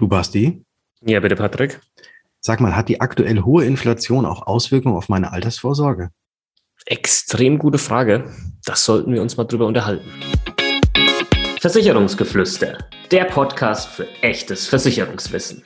[0.00, 0.64] Du Basti?
[1.02, 1.78] Ja, bitte, Patrick.
[2.40, 6.08] Sag mal, hat die aktuell hohe Inflation auch Auswirkungen auf meine Altersvorsorge?
[6.86, 8.24] Extrem gute Frage.
[8.64, 10.08] Das sollten wir uns mal drüber unterhalten.
[11.60, 12.78] Versicherungsgeflüster,
[13.10, 15.64] der Podcast für echtes Versicherungswissen.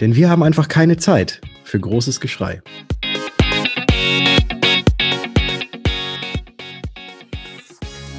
[0.00, 2.62] Denn wir haben einfach keine Zeit für großes Geschrei.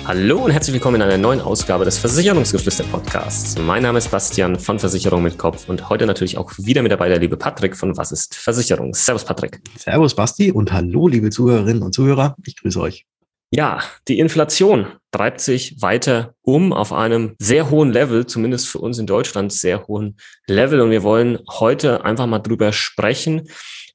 [0.08, 3.58] Hallo und herzlich willkommen in einer neuen Ausgabe des Versicherungsgeflüster Podcasts.
[3.58, 7.10] Mein Name ist Bastian von Versicherung mit Kopf und heute natürlich auch wieder mit dabei
[7.10, 8.94] der liebe Patrick von Was ist Versicherung?
[8.94, 9.62] Servus Patrick.
[9.76, 12.36] Servus Basti und hallo liebe Zuhörerinnen und Zuhörer.
[12.46, 13.08] Ich grüße euch.
[13.50, 19.00] Ja, die Inflation treibt sich weiter um auf einem sehr hohen Level, zumindest für uns
[19.00, 20.82] in Deutschland sehr hohen Level.
[20.82, 23.50] Und wir wollen heute einfach mal drüber sprechen,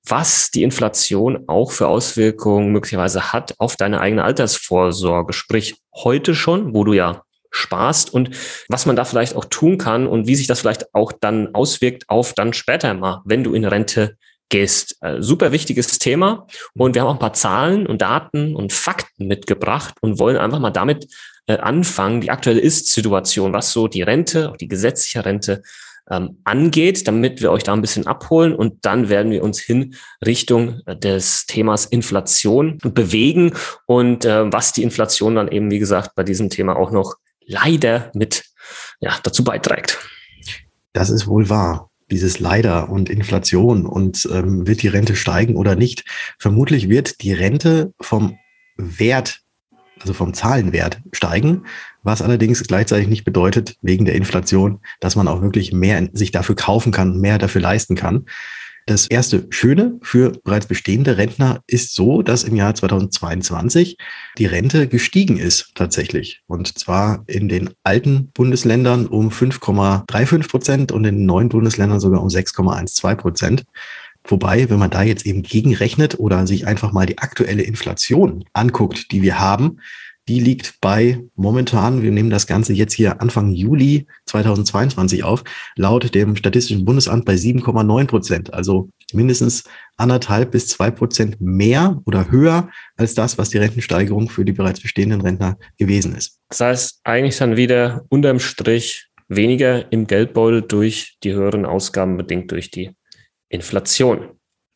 [0.06, 5.32] was die Inflation auch für Auswirkungen möglicherweise hat auf deine eigene Altersvorsorge.
[5.32, 8.30] Sprich, heute schon, wo du ja sparst und
[8.68, 12.04] was man da vielleicht auch tun kann und wie sich das vielleicht auch dann auswirkt
[12.08, 14.16] auf dann später mal, wenn du in Rente
[14.50, 14.96] gehst.
[15.00, 19.26] Äh, super wichtiges Thema und wir haben auch ein paar Zahlen und Daten und Fakten
[19.26, 21.06] mitgebracht und wollen einfach mal damit
[21.46, 25.62] äh, anfangen, die aktuelle Ist-Situation, was so die Rente, auch die gesetzliche Rente
[26.10, 29.94] ähm, angeht, damit wir euch da ein bisschen abholen und dann werden wir uns hin
[30.24, 33.52] Richtung äh, des Themas Inflation bewegen
[33.86, 37.14] und äh, was die Inflation dann eben, wie gesagt, bei diesem Thema auch noch
[37.46, 38.44] leider mit
[39.00, 39.98] ja, dazu beiträgt.
[40.92, 45.76] Das ist wohl wahr dieses Leider und Inflation und ähm, wird die Rente steigen oder
[45.76, 46.04] nicht.
[46.38, 48.36] Vermutlich wird die Rente vom
[48.76, 49.40] Wert,
[50.00, 51.64] also vom Zahlenwert steigen,
[52.02, 56.56] was allerdings gleichzeitig nicht bedeutet, wegen der Inflation, dass man auch wirklich mehr sich dafür
[56.56, 58.26] kaufen kann, mehr dafür leisten kann.
[58.86, 63.96] Das erste Schöne für bereits bestehende Rentner ist so, dass im Jahr 2022
[64.38, 66.42] die Rente gestiegen ist tatsächlich.
[66.46, 72.22] Und zwar in den alten Bundesländern um 5,35 Prozent und in den neuen Bundesländern sogar
[72.22, 73.64] um 6,12 Prozent.
[74.30, 79.10] Wobei, wenn man da jetzt eben gegenrechnet oder sich einfach mal die aktuelle Inflation anguckt,
[79.12, 79.80] die wir haben,
[80.28, 85.42] die liegt bei momentan, wir nehmen das Ganze jetzt hier Anfang Juli 2022 auf,
[85.74, 88.54] laut dem Statistischen Bundesamt bei 7,9 Prozent.
[88.54, 89.64] Also mindestens
[89.96, 94.80] anderthalb bis zwei Prozent mehr oder höher als das, was die Rentensteigerung für die bereits
[94.80, 96.38] bestehenden Rentner gewesen ist.
[96.50, 102.52] Das heißt eigentlich dann wieder unterm Strich weniger im Geldbeutel durch die höheren Ausgaben bedingt
[102.52, 102.92] durch die
[103.50, 104.30] Inflation.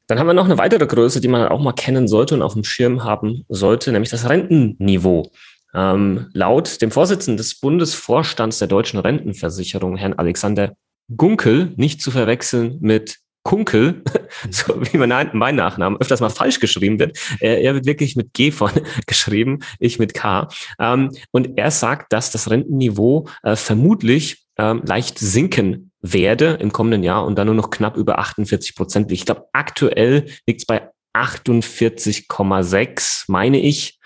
[0.07, 2.53] Dann haben wir noch eine weitere Größe, die man auch mal kennen sollte und auf
[2.53, 5.31] dem Schirm haben sollte, nämlich das Rentenniveau.
[5.75, 10.77] Ähm, laut dem Vorsitzenden des Bundesvorstands der deutschen Rentenversicherung, Herrn Alexander
[11.17, 14.03] Gunkel, nicht zu verwechseln mit Kunkel,
[14.51, 17.19] so wie mein, mein Nachname öfters mal falsch geschrieben wird.
[17.41, 18.71] Er, er wird wirklich mit G von
[19.07, 20.49] geschrieben, ich mit K.
[20.79, 27.03] Ähm, und er sagt, dass das Rentenniveau äh, vermutlich ähm, leicht sinken werde im kommenden
[27.03, 29.11] Jahr und dann nur noch knapp über 48 Prozent.
[29.11, 33.99] Ich glaube, aktuell liegt es bei 48,6, meine ich.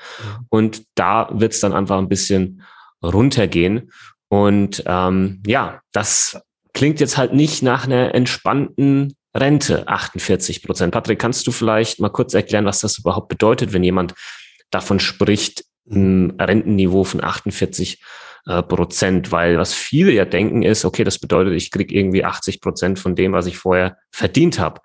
[0.49, 2.63] Und da wird es dann einfach ein bisschen
[3.03, 3.91] runtergehen.
[4.29, 6.41] Und ähm, ja, das
[6.73, 10.93] klingt jetzt halt nicht nach einer entspannten Rente, 48 Prozent.
[10.93, 14.15] Patrick, kannst du vielleicht mal kurz erklären, was das überhaupt bedeutet, wenn jemand
[14.71, 18.01] davon spricht, ein Rentenniveau von 48
[18.49, 22.63] äh, Prozent, weil was viele ja denken ist, okay, das bedeutet, ich kriege irgendwie 80
[22.63, 24.81] Prozent von dem, was ich vorher verdient habe.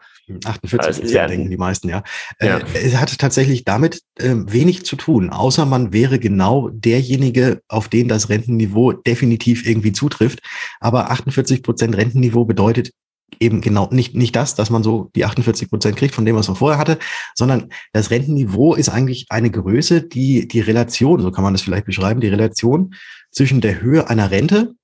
[0.46, 2.04] 48 also, Prozent ja, denken die meisten, ja.
[2.40, 2.58] Äh, ja.
[2.58, 7.88] Äh, es hat tatsächlich damit äh, wenig zu tun, außer man wäre genau derjenige, auf
[7.88, 10.40] den das Rentenniveau definitiv irgendwie zutrifft.
[10.82, 12.92] Aber 48 Prozent Rentenniveau bedeutet
[13.40, 16.48] eben genau nicht, nicht das, dass man so die 48 Prozent kriegt von dem, was
[16.48, 17.00] man vorher hatte,
[17.34, 21.86] sondern das Rentenniveau ist eigentlich eine Größe, die die Relation, so kann man das vielleicht
[21.86, 22.94] beschreiben, die Relation
[23.34, 24.76] zwischen der Höhe einer Rente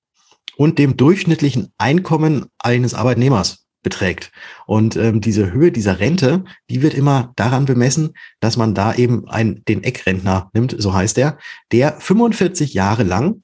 [0.57, 4.31] und dem durchschnittlichen Einkommen eines Arbeitnehmers beträgt.
[4.65, 9.27] Und ähm, diese Höhe dieser Rente, die wird immer daran bemessen, dass man da eben
[9.29, 11.37] ein, den Eckrentner nimmt, so heißt er,
[11.71, 13.41] der 45 Jahre lang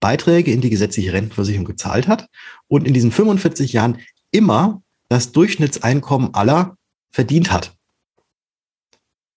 [0.00, 2.28] Beiträge in die gesetzliche Rentenversicherung gezahlt hat
[2.68, 3.98] und in diesen 45 Jahren
[4.30, 6.76] immer das Durchschnittseinkommen aller
[7.10, 7.74] verdient hat.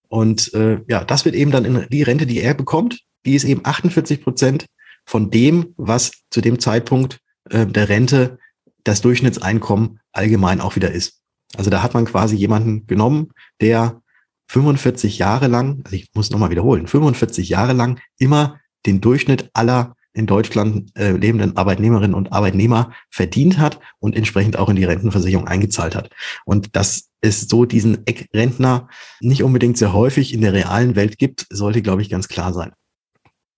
[0.10, 3.46] Und äh, ja, das wird eben dann in die Rente, die er bekommt, die ist
[3.46, 4.66] eben 48 Prozent
[5.12, 7.20] von dem, was zu dem Zeitpunkt
[7.50, 8.40] äh, der Rente
[8.86, 11.20] das Durchschnittseinkommen allgemein auch wieder ist.
[11.58, 14.02] Also da hat man quasi jemanden genommen, der
[14.48, 19.98] 45 Jahre lang, also ich muss nochmal wiederholen, 45 Jahre lang immer den Durchschnitt aller
[20.14, 25.46] in Deutschland äh, lebenden Arbeitnehmerinnen und Arbeitnehmer verdient hat und entsprechend auch in die Rentenversicherung
[25.46, 26.10] eingezahlt hat.
[26.46, 28.88] Und dass es so diesen Eckrentner
[29.20, 32.72] nicht unbedingt sehr häufig in der realen Welt gibt, sollte, glaube ich, ganz klar sein.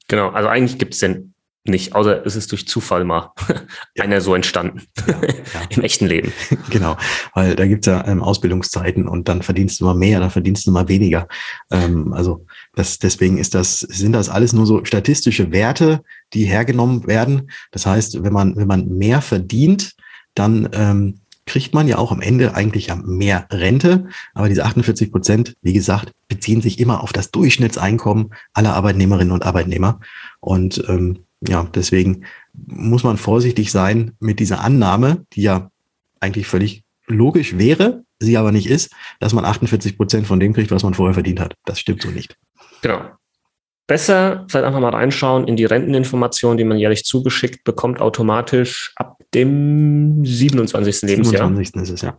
[0.08, 1.33] Genau, also eigentlich gibt es den
[1.66, 3.32] nicht, außer es ist durch Zufall mal
[3.96, 4.04] ja.
[4.04, 5.62] einer so entstanden ja, ja.
[5.70, 6.34] im echten Leben.
[6.70, 6.98] Genau,
[7.36, 10.72] weil da gibt's ja ähm, Ausbildungszeiten und dann verdienst du mal mehr, dann verdienst du
[10.72, 11.28] mal weniger.
[11.72, 12.46] Ähm, also
[12.76, 16.02] das, deswegen ist das, sind das alles nur so statistische Werte,
[16.34, 17.52] die hergenommen werden.
[17.72, 19.94] Das heißt, wenn man, wenn man mehr verdient,
[20.34, 24.08] dann ähm, kriegt man ja auch am Ende eigentlich ja mehr Rente.
[24.34, 29.46] Aber diese 48 Prozent, wie gesagt, beziehen sich immer auf das Durchschnittseinkommen aller Arbeitnehmerinnen und
[29.46, 30.00] Arbeitnehmer.
[30.40, 35.72] Und ähm, ja, deswegen muss man vorsichtig sein mit dieser Annahme, die ja
[36.20, 40.72] eigentlich völlig logisch wäre, sie aber nicht ist, dass man 48 Prozent von dem kriegt,
[40.72, 41.56] was man vorher verdient hat.
[41.66, 42.38] Das stimmt so nicht.
[42.82, 43.02] Genau.
[43.86, 49.18] Besser vielleicht einfach mal reinschauen in die Renteninformationen, die man jährlich zugeschickt bekommt, automatisch ab
[49.34, 51.02] dem 27.
[51.02, 51.48] Lebensjahr.
[51.50, 51.82] 27.
[51.82, 52.18] ist es, ja.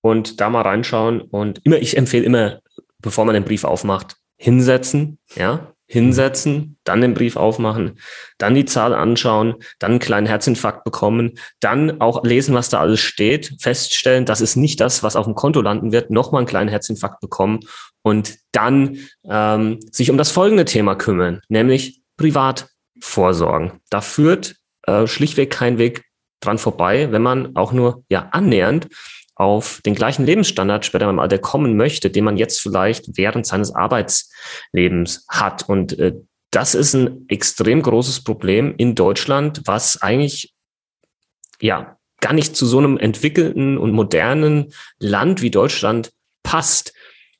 [0.00, 2.60] Und da mal reinschauen und immer, ich empfehle immer,
[3.00, 7.98] bevor man den Brief aufmacht, hinsetzen, ja, hinsetzen, dann den Brief aufmachen,
[8.38, 13.00] dann die Zahl anschauen, dann einen kleinen Herzinfarkt bekommen, dann auch lesen, was da alles
[13.00, 16.70] steht, feststellen, das ist nicht das, was auf dem Konto landen wird, nochmal einen kleinen
[16.70, 17.60] Herzinfarkt bekommen
[18.02, 18.98] und dann
[19.28, 22.68] ähm, sich um das folgende Thema kümmern, nämlich privat
[23.00, 23.80] vorsorgen.
[23.90, 26.04] Da führt äh, schlichtweg kein Weg
[26.40, 28.88] dran vorbei, wenn man auch nur ja annähernd
[29.36, 33.74] auf den gleichen Lebensstandard später im Alter kommen möchte, den man jetzt vielleicht während seines
[33.74, 35.68] Arbeitslebens hat.
[35.68, 36.14] Und äh,
[36.50, 40.54] das ist ein extrem großes Problem in Deutschland, was eigentlich
[41.60, 46.94] ja gar nicht zu so einem entwickelten und modernen Land wie Deutschland passt.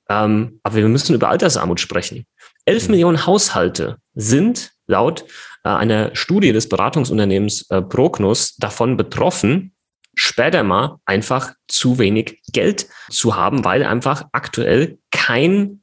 [0.08, 2.26] Ähm, aber wir müssen über Altersarmut sprechen.
[2.64, 2.92] Elf mhm.
[2.92, 5.24] Millionen Haushalte sind laut
[5.64, 9.74] äh, einer Studie des Beratungsunternehmens äh, Prognos davon betroffen,
[10.14, 15.82] später mal einfach zu wenig Geld zu haben, weil einfach aktuell kein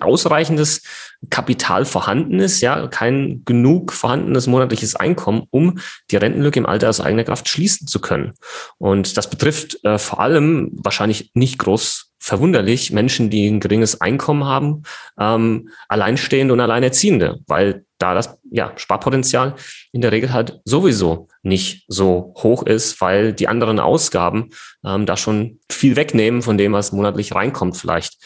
[0.00, 0.82] ausreichendes
[1.30, 5.78] Kapital vorhanden ist, ja, kein genug vorhandenes monatliches Einkommen, um
[6.10, 8.34] die Rentenlücke im Alter aus eigener Kraft schließen zu können.
[8.78, 14.44] Und das betrifft äh, vor allem wahrscheinlich nicht groß verwunderlich Menschen, die ein geringes Einkommen
[14.44, 14.84] haben,
[15.18, 19.56] ähm, Alleinstehende und Alleinerziehende, weil da das ja, Sparpotenzial
[19.90, 24.50] in der Regel halt sowieso nicht so hoch ist, weil die anderen Ausgaben
[24.84, 28.18] ähm, da schon viel wegnehmen von dem, was monatlich reinkommt vielleicht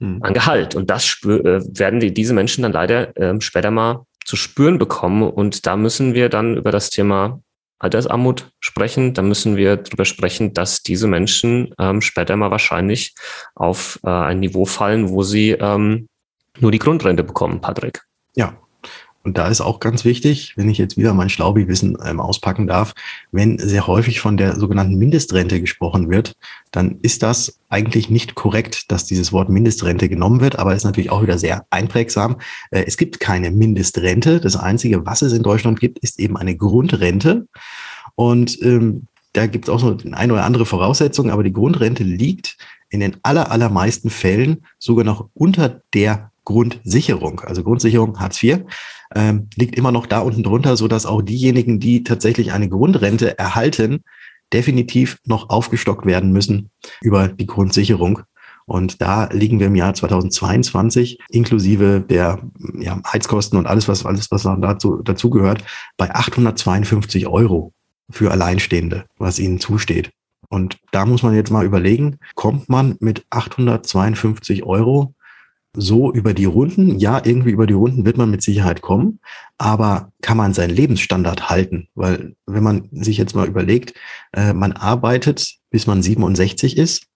[0.00, 0.22] hm.
[0.22, 0.74] an Gehalt.
[0.74, 4.78] Und das spür, äh, werden die, diese Menschen dann leider äh, später mal zu spüren
[4.78, 5.22] bekommen.
[5.22, 7.40] Und da müssen wir dann über das Thema
[7.78, 13.14] Altersarmut sprechen, dann müssen wir darüber sprechen, dass diese Menschen ähm, später mal wahrscheinlich
[13.54, 16.06] auf äh, ein Niveau fallen, wo sie ähm,
[16.58, 18.02] nur die Grundrente bekommen, Patrick.
[18.36, 18.54] Ja,
[19.22, 22.94] und da ist auch ganz wichtig, wenn ich jetzt wieder mein Schlaubi-Wissen ähm, auspacken darf,
[23.32, 26.36] wenn sehr häufig von der sogenannten Mindestrente gesprochen wird,
[26.70, 31.10] dann ist das eigentlich nicht korrekt, dass dieses Wort Mindestrente genommen wird, aber ist natürlich
[31.10, 32.36] auch wieder sehr einprägsam.
[32.70, 34.40] Äh, es gibt keine Mindestrente.
[34.40, 37.46] Das Einzige, was es in Deutschland gibt, ist eben eine Grundrente.
[38.14, 42.56] Und ähm, da gibt es auch so eine oder andere Voraussetzung, aber die Grundrente liegt
[42.88, 47.40] in den aller, allermeisten Fällen sogar noch unter der Grundsicherung.
[47.40, 48.64] Also Grundsicherung Hartz IV
[49.14, 53.38] ähm, liegt immer noch da unten drunter, so dass auch diejenigen, die tatsächlich eine Grundrente
[53.38, 54.02] erhalten,
[54.52, 56.70] definitiv noch aufgestockt werden müssen
[57.02, 58.22] über die Grundsicherung.
[58.66, 62.40] Und da liegen wir im Jahr 2022 inklusive der
[62.78, 65.64] ja, Heizkosten und alles, was alles, was dazu dazugehört,
[65.96, 67.72] bei 852 Euro
[68.10, 70.10] für Alleinstehende, was ihnen zusteht.
[70.48, 75.14] Und da muss man jetzt mal überlegen, kommt man mit 852 Euro
[75.74, 76.98] so über die Runden.
[76.98, 79.20] Ja, irgendwie über die Runden wird man mit Sicherheit kommen,
[79.58, 81.88] aber kann man seinen Lebensstandard halten?
[81.94, 83.94] Weil wenn man sich jetzt mal überlegt,
[84.32, 87.06] äh, man arbeitet, bis man 67 ist,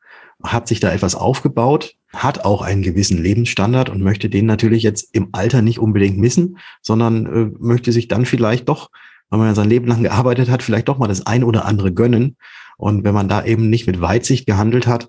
[0.42, 5.14] hat sich da etwas aufgebaut, hat auch einen gewissen Lebensstandard und möchte den natürlich jetzt
[5.14, 8.90] im Alter nicht unbedingt missen, sondern äh, möchte sich dann vielleicht doch,
[9.30, 12.37] wenn man sein Leben lang gearbeitet hat, vielleicht doch mal das ein oder andere gönnen.
[12.76, 15.08] Und wenn man da eben nicht mit Weitsicht gehandelt hat,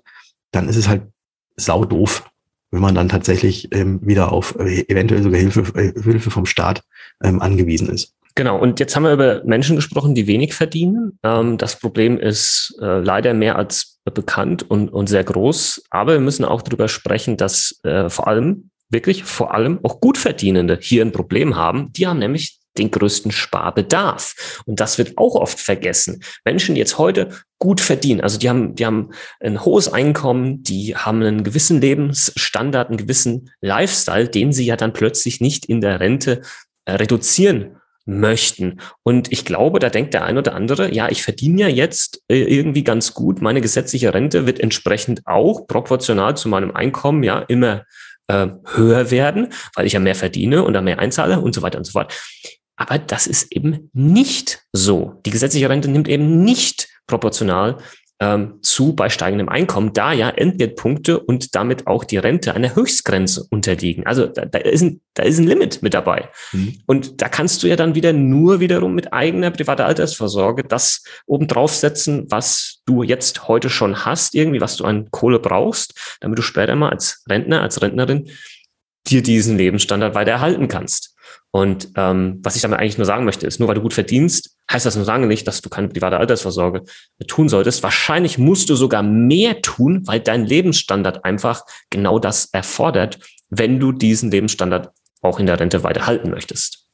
[0.52, 1.02] dann ist es halt
[1.56, 2.28] sau doof,
[2.76, 6.82] wenn man dann tatsächlich ähm, wieder auf äh, eventuell sogar Hilfe, äh, Hilfe vom Staat
[7.24, 8.12] ähm, angewiesen ist.
[8.34, 11.18] Genau, und jetzt haben wir über Menschen gesprochen, die wenig verdienen.
[11.22, 15.84] Ähm, das Problem ist äh, leider mehr als bekannt und, und sehr groß.
[15.88, 20.78] Aber wir müssen auch darüber sprechen, dass äh, vor allem, wirklich vor allem auch Gutverdienende
[20.80, 21.94] hier ein Problem haben.
[21.94, 24.62] Die haben nämlich den größten Sparbedarf.
[24.66, 26.22] Und das wird auch oft vergessen.
[26.44, 30.96] Menschen, die jetzt heute gut verdienen, also die haben, die haben ein hohes Einkommen, die
[30.96, 36.00] haben einen gewissen Lebensstandard, einen gewissen Lifestyle, den sie ja dann plötzlich nicht in der
[36.00, 36.42] Rente
[36.84, 38.80] äh, reduzieren möchten.
[39.02, 42.42] Und ich glaube, da denkt der ein oder andere, ja, ich verdiene ja jetzt äh,
[42.42, 47.84] irgendwie ganz gut, meine gesetzliche Rente wird entsprechend auch proportional zu meinem Einkommen ja immer
[48.28, 51.78] äh, höher werden, weil ich ja mehr verdiene und da mehr einzahle und so weiter
[51.78, 52.14] und so fort.
[52.76, 55.20] Aber das ist eben nicht so.
[55.24, 57.78] Die gesetzliche Rente nimmt eben nicht proportional
[58.18, 63.46] ähm, zu bei steigendem Einkommen, da ja Entgeltpunkte und damit auch die Rente einer Höchstgrenze
[63.50, 64.06] unterliegen.
[64.06, 66.30] Also da, da, ist, ein, da ist ein Limit mit dabei.
[66.52, 66.78] Mhm.
[66.86, 71.74] Und da kannst du ja dann wieder nur wiederum mit eigener privater Altersvorsorge das obendrauf
[71.74, 76.42] setzen, was du jetzt heute schon hast, irgendwie, was du an Kohle brauchst, damit du
[76.42, 78.30] später mal als Rentner, als Rentnerin
[79.08, 81.15] dir diesen Lebensstandard weiter erhalten kannst.
[81.56, 84.58] Und ähm, was ich damit eigentlich nur sagen möchte, ist, nur weil du gut verdienst,
[84.70, 86.82] heißt das nur lange nicht, dass du keine private Altersvorsorge
[87.28, 87.82] tun solltest.
[87.82, 93.92] Wahrscheinlich musst du sogar mehr tun, weil dein Lebensstandard einfach genau das erfordert, wenn du
[93.92, 94.90] diesen Lebensstandard
[95.22, 96.90] auch in der Rente weiterhalten möchtest.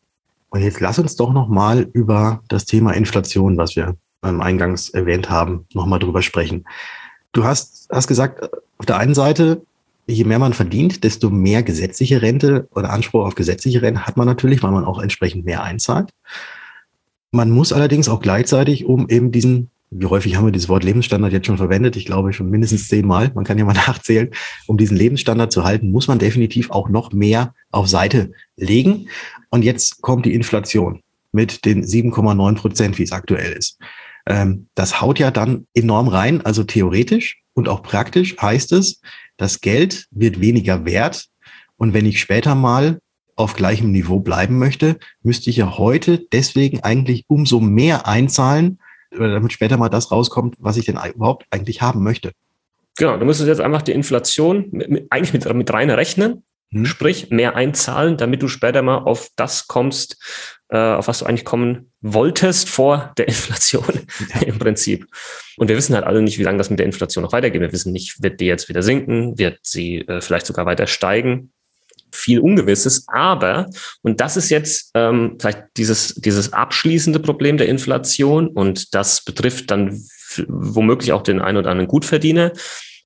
[0.50, 5.66] Und jetzt lass uns doch nochmal über das Thema Inflation, was wir eingangs erwähnt haben,
[5.75, 6.66] nochmal drüber sprechen.
[7.33, 9.62] Du hast, hast gesagt, auf der einen Seite
[10.06, 14.26] je mehr man verdient, desto mehr gesetzliche Rente oder Anspruch auf gesetzliche Rente hat man
[14.26, 16.11] natürlich, weil man auch entsprechend mehr einzahlt.
[17.30, 21.32] Man muss allerdings auch gleichzeitig, um eben diesen, wie häufig haben wir dieses Wort Lebensstandard
[21.32, 21.97] jetzt schon verwendet?
[21.97, 23.30] Ich glaube schon mindestens zehnmal.
[23.35, 24.30] Man kann ja mal nachzählen.
[24.66, 29.09] Um diesen Lebensstandard zu halten, muss man definitiv auch noch mehr auf Seite legen.
[29.50, 33.78] Und jetzt kommt die Inflation mit den 7,9 Prozent, wie es aktuell ist.
[34.26, 36.44] Ähm, das haut ja dann enorm rein.
[36.44, 39.00] Also theoretisch und auch praktisch heißt es,
[39.37, 41.26] das Geld wird weniger wert.
[41.76, 42.99] Und wenn ich später mal
[43.35, 48.78] auf gleichem Niveau bleiben möchte, müsste ich ja heute deswegen eigentlich umso mehr einzahlen,
[49.11, 52.32] damit später mal das rauskommt, was ich denn überhaupt eigentlich haben möchte.
[52.97, 56.85] Genau, du müsstest jetzt einfach die Inflation mit, mit, eigentlich mit, mit rein rechnen, hm.
[56.85, 60.18] sprich mehr einzahlen, damit du später mal auf das kommst,
[60.76, 64.00] auf was du eigentlich kommen wolltest vor der Inflation
[64.45, 65.07] im Prinzip.
[65.57, 67.61] Und wir wissen halt alle nicht, wie lange das mit der Inflation noch weitergeht.
[67.61, 71.52] Wir wissen nicht, wird die jetzt wieder sinken, wird sie äh, vielleicht sogar weiter steigen.
[72.14, 73.71] Viel Ungewisses, aber,
[74.02, 79.71] und das ist jetzt ähm, vielleicht dieses, dieses abschließende Problem der Inflation und das betrifft
[79.71, 79.99] dann
[80.47, 82.52] womöglich auch den einen oder anderen Gutverdiener,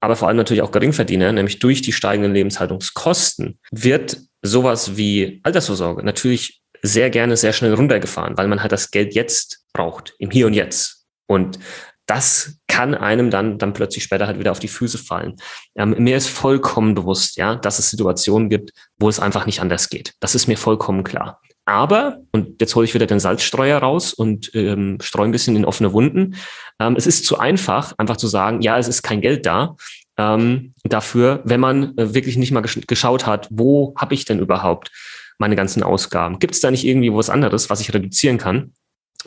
[0.00, 6.02] aber vor allem natürlich auch Geringverdiener, nämlich durch die steigenden Lebenshaltungskosten, wird sowas wie Altersvorsorge
[6.04, 10.46] natürlich sehr gerne sehr schnell runtergefahren, weil man halt das Geld jetzt braucht, im Hier
[10.46, 11.06] und Jetzt.
[11.26, 11.58] Und
[12.06, 15.36] das kann einem dann, dann plötzlich später halt wieder auf die Füße fallen.
[15.76, 19.88] Ähm, mir ist vollkommen bewusst, ja, dass es Situationen gibt, wo es einfach nicht anders
[19.88, 20.14] geht.
[20.20, 21.40] Das ist mir vollkommen klar.
[21.64, 25.64] Aber, und jetzt hole ich wieder den Salzstreuer raus und ähm, streue ein bisschen in
[25.64, 26.36] offene Wunden,
[26.78, 29.74] ähm, es ist zu einfach, einfach zu sagen, ja, es ist kein Geld da.
[30.16, 34.38] Ähm, dafür, wenn man äh, wirklich nicht mal gesch geschaut hat, wo habe ich denn
[34.38, 34.92] überhaupt
[35.38, 36.38] meine ganzen Ausgaben?
[36.38, 38.72] Gibt es da nicht irgendwie was anderes, was ich reduzieren kann,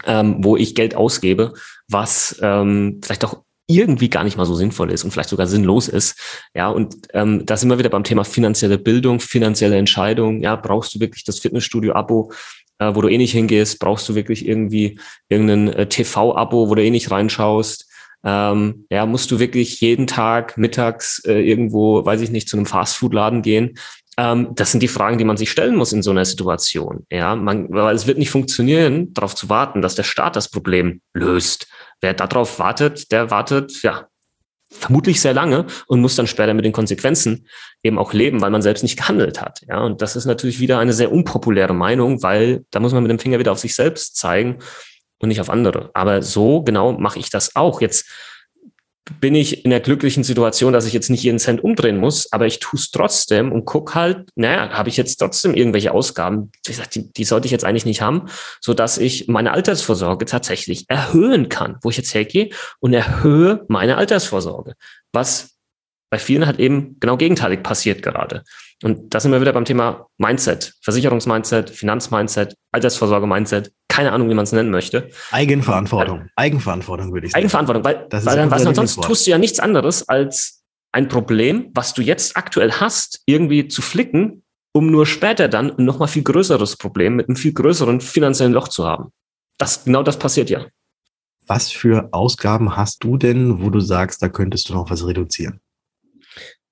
[0.06, 1.54] ähm, wo ich Geld ausgebe,
[1.88, 5.88] was ähm, vielleicht auch irgendwie gar nicht mal so sinnvoll ist und vielleicht sogar sinnlos
[5.88, 6.20] ist.
[6.56, 10.42] Ja, und ähm, da sind wir wieder beim Thema finanzielle Bildung, finanzielle Entscheidung.
[10.42, 12.32] Ja, brauchst du wirklich das Fitnessstudio-Abo,
[12.80, 13.80] äh, wo du eh nicht hingehst?
[13.80, 15.00] Brauchst du wirklich irgendwie
[15.30, 17.86] irgendein äh, TV-Abo, wo du eh nicht reinschaust?
[18.24, 22.66] Ähm, ja, musst du wirklich jeden Tag mittags äh, irgendwo, weiß ich nicht, zu einem
[22.66, 23.78] Fastfood-Laden gehen?
[24.20, 27.06] Ähm, das sind die Fragen, die man sich stellen muss in so einer Situation.
[27.10, 31.02] Ja, man, weil es wird nicht funktionieren, darauf zu warten, dass der Staat das Problem
[31.14, 31.68] löst.
[32.02, 34.08] Wer darauf wartet, der wartet, ja,
[34.72, 37.48] vermutlich sehr lange und muss dann später mit den Konsequenzen
[37.82, 39.62] eben auch leben, weil man selbst nicht gehandelt hat.
[39.70, 43.10] Ja, und das ist natürlich wieder eine sehr unpopuläre Meinung, weil da muss man mit
[43.10, 44.60] dem Finger wieder auf sich selbst zeigen
[45.20, 45.92] und nicht auf andere.
[45.94, 47.80] Aber so genau mache ich das auch.
[47.80, 48.06] Jetzt
[49.20, 52.46] bin ich in der glücklichen Situation, dass ich jetzt nicht jeden Cent umdrehen muss, aber
[52.46, 56.52] ich tue es trotzdem und guck halt, naja, habe ich jetzt trotzdem irgendwelche Ausgaben,
[56.94, 58.28] die, die sollte ich jetzt eigentlich nicht haben,
[58.62, 62.50] so dass ich meine Altersvorsorge tatsächlich erhöhen kann, wo ich jetzt hergehe
[62.80, 64.74] und erhöhe meine Altersvorsorge,
[65.12, 65.58] was
[66.10, 68.44] bei vielen halt eben genau gegenteilig passiert gerade.
[68.84, 74.44] Und da sind wir wieder beim Thema Mindset, Versicherungsmindset, Finanzmindset, Altersvorsorge-Mindset, keine Ahnung, wie man
[74.44, 75.10] es nennen möchte.
[75.32, 76.30] Eigenverantwortung.
[76.36, 77.42] Eigenverantwortung würde ich sagen.
[77.42, 81.72] Eigenverantwortung, weil, das weil dann, was, sonst tust du ja nichts anderes als ein Problem,
[81.74, 86.24] was du jetzt aktuell hast, irgendwie zu flicken, um nur später dann ein nochmal viel
[86.24, 89.12] größeres Problem mit einem viel größeren finanziellen Loch zu haben.
[89.58, 90.66] Das, genau das passiert ja.
[91.46, 95.60] Was für Ausgaben hast du denn, wo du sagst, da könntest du noch was reduzieren?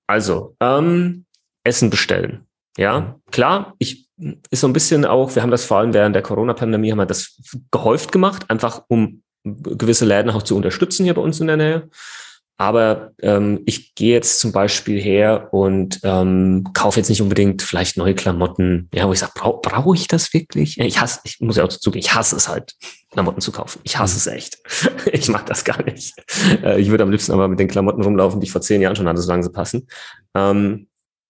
[0.08, 1.26] Also, ähm,
[1.68, 2.46] Essen bestellen.
[2.78, 3.32] Ja, mhm.
[3.32, 4.08] klar, ich
[4.50, 7.06] ist so ein bisschen auch, wir haben das vor allem während der Corona-Pandemie, haben wir
[7.06, 7.40] das
[7.72, 11.90] gehäuft gemacht, einfach um gewisse Läden auch zu unterstützen hier bei uns in der Nähe.
[12.60, 17.98] Aber ähm, ich gehe jetzt zum Beispiel her und ähm, kaufe jetzt nicht unbedingt vielleicht
[17.98, 20.80] neue Klamotten, ja, wo ich sage, brauche brauch ich das wirklich?
[20.80, 22.74] Ich hasse, ich muss ja auch zugeben, ich hasse es halt,
[23.12, 23.80] Klamotten zu kaufen.
[23.84, 24.18] Ich hasse mhm.
[24.18, 24.58] es echt.
[25.14, 26.16] ich mag das gar nicht.
[26.64, 28.96] Äh, ich würde am liebsten aber mit den Klamotten rumlaufen, die ich vor zehn Jahren
[28.96, 29.88] schon hatte, solange sie passen.
[30.34, 30.87] Ähm,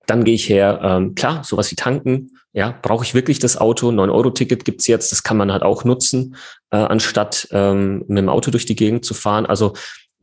[0.07, 2.31] Dann gehe ich her, ähm, klar, sowas wie tanken.
[2.53, 3.89] Ja, brauche ich wirklich das Auto?
[3.89, 6.35] 9-Euro-Ticket gibt's jetzt, das kann man halt auch nutzen,
[6.71, 9.45] äh, anstatt ähm, mit dem Auto durch die Gegend zu fahren.
[9.45, 9.73] Also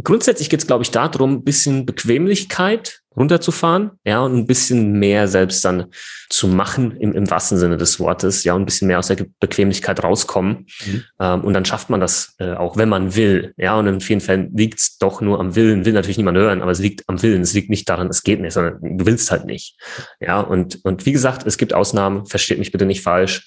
[0.03, 5.65] grundsätzlich geht's, glaube ich, darum, ein bisschen Bequemlichkeit runterzufahren, ja, und ein bisschen mehr selbst
[5.65, 5.87] dann
[6.31, 9.25] zu machen im, im wahrsten Sinne des Wortes, ja, und ein bisschen mehr aus der
[9.39, 10.67] Bequemlichkeit rauskommen.
[10.85, 11.05] Mhm.
[11.21, 14.21] Ähm, und dann schafft man das äh, auch, wenn man will, ja, und in vielen
[14.21, 17.43] Fällen liegt's doch nur am Willen, will natürlich niemand hören, aber es liegt am Willen,
[17.43, 19.77] es liegt nicht daran, es geht nicht, sondern du willst halt nicht,
[20.21, 23.47] ja, und, und wie gesagt, es gibt Ausnahmen, versteht mich bitte nicht falsch,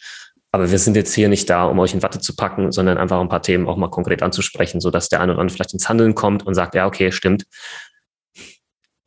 [0.52, 3.20] aber wir sind jetzt hier nicht da, um euch in Watte zu packen, sondern einfach
[3.20, 5.90] ein paar Themen auch mal konkret anzusprechen, so dass der eine oder andere vielleicht ins
[5.90, 7.46] Handeln kommt und sagt, ja, okay, stimmt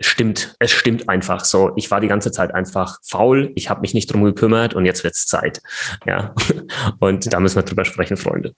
[0.00, 1.72] stimmt, es stimmt einfach so.
[1.76, 5.04] Ich war die ganze Zeit einfach faul, ich habe mich nicht drum gekümmert und jetzt
[5.04, 5.60] wird's Zeit.
[6.06, 6.34] Ja.
[6.98, 8.54] Und da müssen wir drüber sprechen, Freunde.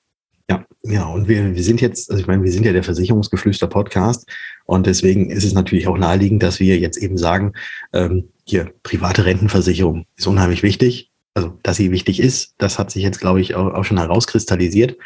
[0.50, 4.28] Ja, ja, und wir, wir sind jetzt, also ich meine, wir sind ja der Versicherungsgeflüster-Podcast
[4.64, 7.52] und deswegen ist es natürlich auch naheliegend, dass wir jetzt eben sagen,
[7.92, 11.11] ähm, hier, private Rentenversicherung ist unheimlich wichtig.
[11.34, 14.98] Also, dass sie wichtig ist, das hat sich jetzt, glaube ich, auch, auch schon herauskristallisiert.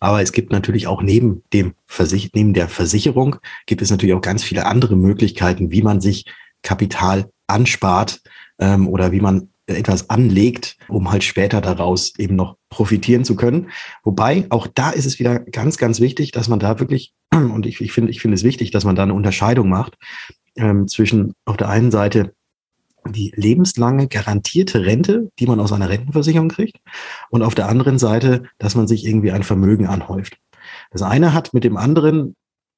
[0.00, 4.20] Aber es gibt natürlich auch neben dem Versich neben der Versicherung gibt es natürlich auch
[4.20, 6.26] ganz viele andere Möglichkeiten, wie man sich
[6.62, 8.20] Kapital anspart
[8.58, 13.70] ähm, oder wie man etwas anlegt, um halt später daraus eben noch profitieren zu können.
[14.04, 17.80] Wobei auch da ist es wieder ganz, ganz wichtig, dass man da wirklich, und ich,
[17.80, 19.96] ich finde, ich finde es wichtig, dass man da eine Unterscheidung macht
[20.56, 22.34] ähm, zwischen auf der einen Seite
[23.12, 26.78] die lebenslange garantierte Rente, die man aus einer Rentenversicherung kriegt,
[27.30, 30.38] und auf der anderen Seite, dass man sich irgendwie ein Vermögen anhäuft.
[30.90, 32.34] Das eine hat mit dem anderen,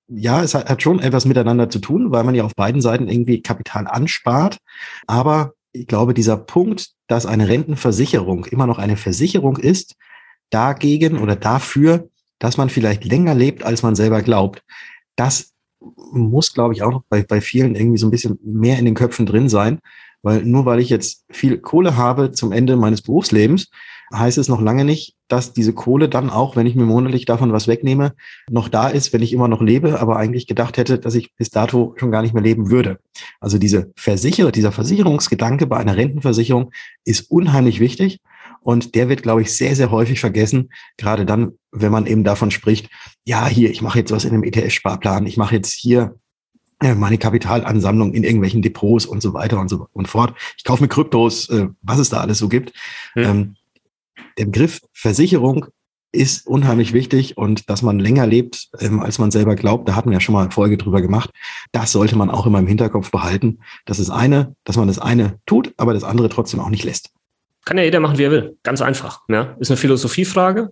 [0.08, 3.42] ja, es hat, schon etwas miteinander zu tun, weil man ja auf beiden Seiten irgendwie
[3.42, 4.58] Kapital anspart.
[5.06, 9.94] Aber ich glaube, dieser Punkt, dass eine Rentenversicherung immer noch eine Versicherung ist,
[10.50, 12.08] dagegen oder dafür,
[12.38, 14.62] dass man vielleicht länger lebt, als man selber glaubt,
[15.16, 15.52] das
[16.12, 18.94] muss, glaube ich, auch noch bei, bei vielen irgendwie so ein bisschen mehr in den
[18.94, 19.80] Köpfen drin sein,
[20.22, 23.68] weil nur weil ich jetzt viel Kohle habe zum Ende meines Berufslebens,
[24.12, 27.52] heißt es noch lange nicht, dass diese Kohle dann auch, wenn ich mir monatlich davon
[27.52, 28.14] was wegnehme,
[28.50, 31.50] noch da ist, wenn ich immer noch lebe, aber eigentlich gedacht hätte, dass ich bis
[31.50, 32.98] dato schon gar nicht mehr leben würde.
[33.40, 36.70] Also diese Versicherer, dieser Versicherungsgedanke bei einer Rentenversicherung
[37.04, 38.20] ist unheimlich wichtig.
[38.60, 42.50] Und der wird, glaube ich, sehr, sehr häufig vergessen, gerade dann, wenn man eben davon
[42.50, 42.90] spricht,
[43.24, 46.16] ja, hier, ich mache jetzt was in einem ETF-Sparplan, ich mache jetzt hier
[46.80, 50.34] meine Kapitalansammlung in irgendwelchen Depots und so weiter und so und fort.
[50.56, 52.72] Ich kaufe mir Kryptos, äh, was es da alles so gibt.
[53.14, 53.30] Ja.
[53.30, 53.56] Ähm,
[54.38, 55.66] der Begriff Versicherung
[56.12, 60.08] ist unheimlich wichtig und dass man länger lebt, ähm, als man selber glaubt, da hatten
[60.08, 61.30] wir ja schon mal eine Folge drüber gemacht.
[61.72, 63.58] Das sollte man auch immer im Hinterkopf behalten.
[63.84, 67.10] Das ist eine, dass man das eine tut, aber das andere trotzdem auch nicht lässt.
[67.64, 68.56] Kann ja jeder machen, wie er will.
[68.62, 69.20] Ganz einfach.
[69.28, 69.56] Ja?
[69.60, 70.70] Ist eine Philosophiefrage.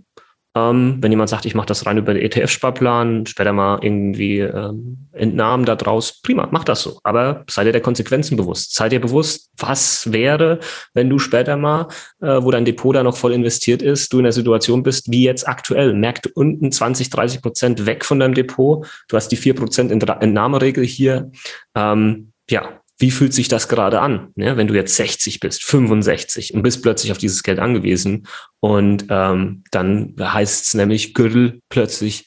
[0.57, 5.09] Ähm, wenn jemand sagt, ich mache das rein über den ETF-Sparplan, später mal irgendwie ähm,
[5.13, 6.99] Entnahmen daraus, prima, mach das so.
[7.05, 8.75] Aber sei dir der Konsequenzen bewusst.
[8.75, 10.61] Sei dir bewusst, was wäre,
[10.95, 11.89] wenn du später mal,
[12.23, 15.25] äh, wo dein Depot da noch voll investiert ist, du in der Situation bist, wie
[15.25, 15.93] jetzt aktuell.
[15.93, 18.87] Märkte unten 20, 30 Prozent weg von deinem Depot.
[19.09, 21.31] Du hast die 4 Prozent Entnahmeregel hier.
[21.75, 24.57] Ähm, ja, wie fühlt sich das gerade an, ne?
[24.57, 28.27] wenn du jetzt 60 bist, 65 und bist plötzlich auf dieses Geld angewiesen
[28.61, 32.27] und ähm, dann heißt es nämlich Gürtel plötzlich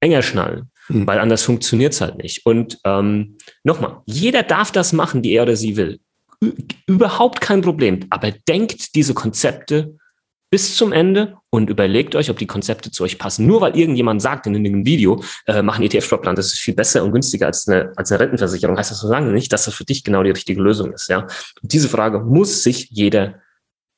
[0.00, 1.06] enger schnallen, mhm.
[1.06, 2.46] weil anders funktioniert es halt nicht.
[2.46, 5.98] Und ähm, nochmal, jeder darf das machen, wie er oder sie will.
[6.86, 9.96] Überhaupt kein Problem, aber denkt diese Konzepte
[10.50, 13.46] bis zum Ende und überlegt euch, ob die Konzepte zu euch passen.
[13.46, 17.04] Nur weil irgendjemand sagt in einem Video, äh, mach einen ETF-Sparplan, das ist viel besser
[17.04, 19.84] und günstiger als eine, als eine Rentenversicherung, heißt das so lange nicht, dass das für
[19.84, 21.08] dich genau die richtige Lösung ist.
[21.08, 21.28] Ja?
[21.62, 23.36] Und diese Frage muss sich jeder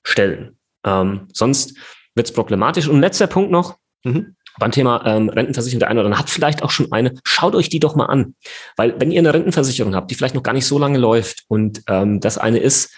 [0.02, 0.58] stellen.
[0.84, 1.78] Ähm, sonst
[2.14, 2.88] wird es problematisch.
[2.88, 3.78] Und letzter Punkt noch.
[4.04, 4.36] Mhm.
[4.58, 7.14] Beim Thema ähm, Rentenversicherung, der eine oder andere hat vielleicht auch schon eine.
[7.24, 8.34] Schaut euch die doch mal an.
[8.76, 11.82] Weil wenn ihr eine Rentenversicherung habt, die vielleicht noch gar nicht so lange läuft und
[11.88, 12.94] ähm, das eine ist,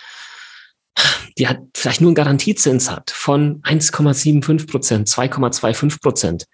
[1.38, 6.46] die hat vielleicht nur einen Garantiezins hat von 1,75 Prozent, 2,25 Prozent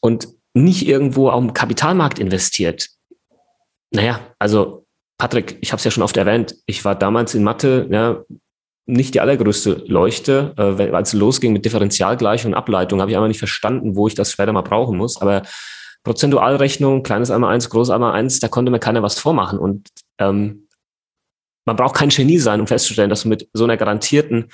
[0.00, 2.88] und nicht irgendwo am Kapitalmarkt investiert.
[3.90, 4.86] Naja, also
[5.18, 8.22] Patrick, ich habe es ja schon oft erwähnt, ich war damals in Mathe ja,
[8.88, 10.54] nicht die allergrößte Leuchte.
[10.56, 14.14] Äh, als es losging mit Differentialgleichung und Ableitung, habe ich einmal nicht verstanden, wo ich
[14.14, 15.20] das später mal brauchen muss.
[15.20, 15.42] Aber
[16.04, 19.58] Prozentualrechnung, kleines einmal eins, groß einmal eins, da konnte mir keiner was vormachen.
[19.58, 19.88] Und
[20.18, 20.67] ähm,
[21.68, 24.46] man braucht kein Genie sein, um festzustellen, dass du mit so einer garantierten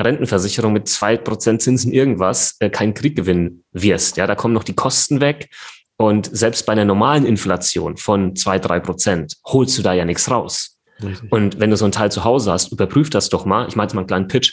[0.00, 4.16] Rentenversicherung mit zwei Prozent Zinsen irgendwas äh, keinen Krieg gewinnen wirst.
[4.16, 5.50] Ja, da kommen noch die Kosten weg.
[5.96, 10.30] Und selbst bei einer normalen Inflation von zwei, drei Prozent holst du da ja nichts
[10.30, 10.78] raus.
[11.02, 11.32] Richtig.
[11.32, 13.66] Und wenn du so ein Teil zu Hause hast, überprüf das doch mal.
[13.66, 14.52] Ich mache jetzt mal einen kleinen Pitch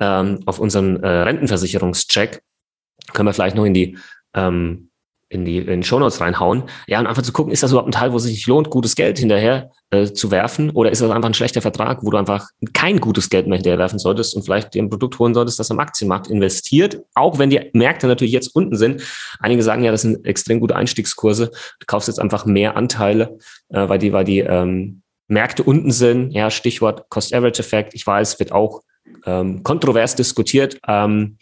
[0.00, 2.42] ähm, auf unseren äh, Rentenversicherungscheck.
[3.12, 3.98] Können wir vielleicht noch in die
[4.34, 4.87] ähm,
[5.30, 6.64] in die, in die Shownotes reinhauen.
[6.86, 8.94] Ja, und einfach zu gucken, ist das überhaupt ein Teil, wo es sich lohnt, gutes
[8.94, 10.70] Geld hinterher äh, zu werfen?
[10.70, 13.78] Oder ist das einfach ein schlechter Vertrag, wo du einfach kein gutes Geld mehr hinterher
[13.78, 17.02] werfen solltest und vielleicht dir ein Produkt holen solltest, das am Aktienmarkt investiert?
[17.14, 19.02] Auch wenn die Märkte natürlich jetzt unten sind.
[19.38, 21.50] Einige sagen ja, das sind extrem gute Einstiegskurse.
[21.78, 23.38] Du kaufst jetzt einfach mehr Anteile,
[23.68, 26.32] äh, weil die, weil die ähm, Märkte unten sind.
[26.32, 27.94] Ja, Stichwort Cost-Average-Effekt.
[27.94, 28.80] Ich weiß, wird auch
[29.26, 30.78] ähm, kontrovers diskutiert.
[30.88, 31.36] Ähm,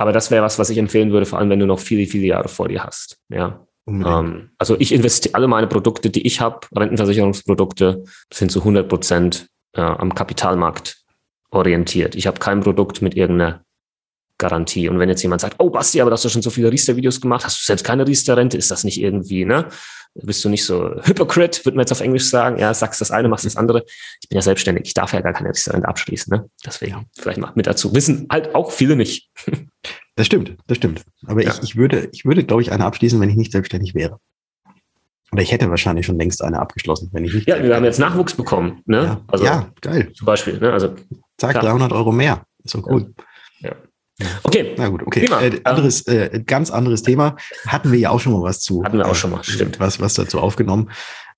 [0.00, 2.24] aber das wäre was, was ich empfehlen würde, vor allem wenn du noch viele, viele
[2.26, 3.18] Jahre vor dir hast.
[3.28, 3.66] Ja.
[3.86, 9.48] Ähm, also ich investiere alle meine Produkte, die ich habe, Rentenversicherungsprodukte, sind zu 100 Prozent
[9.74, 11.04] äh, am Kapitalmarkt
[11.50, 12.14] orientiert.
[12.14, 13.62] Ich habe kein Produkt mit irgendeiner
[14.38, 14.88] Garantie.
[14.88, 17.20] Und wenn jetzt jemand sagt, oh Basti, aber du hast du schon so viele Riester-Videos
[17.20, 19.68] gemacht, hast du selbst keine Riester-Rente, ist das nicht irgendwie, ne?
[20.14, 22.58] Bist du nicht so Hypocrite, würde man jetzt auf Englisch sagen.
[22.58, 23.84] Ja, sagst das eine, machst das andere.
[24.20, 26.50] Ich bin ja selbstständig, ich darf ja gar keine Riester-Rente abschließen, ne?
[26.66, 27.94] Deswegen, vielleicht mal mit dazu.
[27.94, 29.30] Wissen halt auch viele nicht.
[30.16, 31.06] Das stimmt, das stimmt.
[31.24, 31.50] Aber ja.
[31.50, 34.18] ich, ich würde, ich würde, glaube ich, eine abschließen, wenn ich nicht selbstständig wäre.
[35.32, 37.48] Oder ich hätte wahrscheinlich schon längst eine abgeschlossen, wenn ich nicht.
[37.48, 39.02] Ja, wir haben jetzt Nachwuchs bekommen, ne?
[39.02, 40.12] Ja, also, ja geil.
[40.12, 40.72] Zum Beispiel, ne?
[40.72, 40.94] Also.
[41.38, 41.64] Zack, klar.
[41.64, 42.44] 300 Euro mehr.
[42.62, 43.14] Ist so cool.
[43.16, 43.24] Ja.
[44.42, 44.74] Okay.
[44.76, 45.26] Na gut, okay.
[45.26, 47.36] Äh, anderes, äh, ganz anderes Thema.
[47.66, 48.84] Hatten wir ja auch schon mal was zu.
[48.84, 49.80] Hatten wir auch schon mal, stimmt.
[49.80, 50.90] Was, was dazu aufgenommen.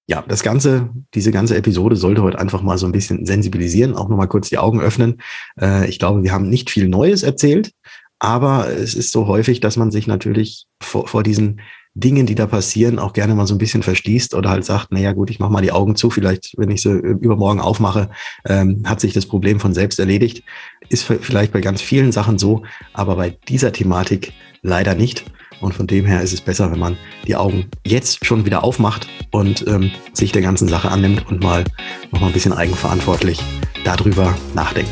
[0.09, 4.09] Ja, das Ganze, diese ganze Episode sollte heute einfach mal so ein bisschen sensibilisieren, auch
[4.09, 5.21] nochmal kurz die Augen öffnen.
[5.61, 7.73] Äh, ich glaube, wir haben nicht viel Neues erzählt.
[8.18, 11.61] Aber es ist so häufig, dass man sich natürlich vor, vor diesen
[11.94, 15.12] Dingen, die da passieren, auch gerne mal so ein bisschen verschließt oder halt sagt, naja
[15.12, 18.09] gut, ich mache mal die Augen zu, vielleicht, wenn ich sie übermorgen aufmache,
[18.46, 20.42] ähm, hat sich das Problem von selbst erledigt.
[20.88, 22.62] Ist vielleicht bei ganz vielen Sachen so,
[22.94, 25.24] aber bei dieser Thematik leider nicht.
[25.61, 29.07] Und von dem her ist es besser, wenn man die Augen jetzt schon wieder aufmacht
[29.31, 31.64] und ähm, sich der ganzen Sache annimmt und mal
[32.11, 33.38] noch mal ein bisschen eigenverantwortlich
[33.85, 34.90] darüber nachdenkt.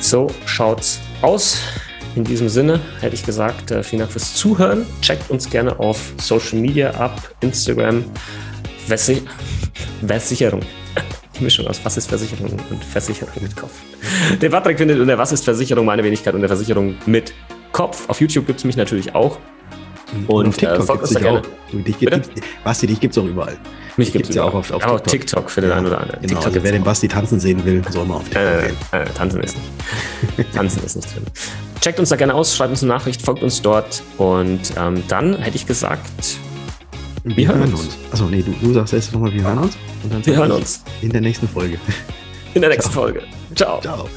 [0.00, 1.58] So schaut's aus.
[2.14, 4.84] In diesem Sinne hätte ich gesagt, äh, vielen Dank fürs Zuhören.
[5.00, 8.04] Checkt uns gerne auf Social Media ab, Instagram,
[8.86, 9.22] Wessi
[10.06, 10.60] Versicherung.
[11.38, 13.72] Die Mischung aus Was ist Versicherung und Versicherung mit Kopf.
[14.40, 17.32] Den Patrick findet unter Was ist Versicherung, meine Wenigkeit unter Versicherung mit
[17.72, 18.08] Kopf.
[18.10, 19.38] Auf YouTube gibt es mich natürlich auch.
[20.28, 21.42] Und, auf TikTok äh, folgt uns da gerne.
[21.72, 22.30] Dich gibt,
[22.62, 23.56] Basti, dich gibt es auch überall.
[23.96, 25.06] Mich gibt es ja auch auf, auf TikTok.
[25.06, 26.20] TikTok für den ja, einen oder anderen.
[26.20, 28.76] Genau, also wer den Basti tanzen sehen will, soll mal auf TikTok äh, gehen.
[28.92, 30.54] Äh, tanzen ist nicht.
[30.54, 31.24] tanzen ist nicht drin.
[31.82, 35.36] Checkt uns da gerne aus, schreibt uns eine Nachricht, folgt uns dort und ähm, dann
[35.36, 36.08] hätte ich gesagt,
[37.24, 37.72] wir, wir hören uns.
[37.72, 37.98] uns.
[38.12, 39.76] Achso, nee, du, du sagst jetzt nochmal, wir hören uns.
[40.04, 40.84] Und dann wir hören uns.
[41.00, 41.78] In der nächsten Folge.
[42.54, 43.02] In der nächsten Ciao.
[43.02, 43.22] Folge.
[43.56, 43.80] Ciao.
[43.80, 44.08] Ciao.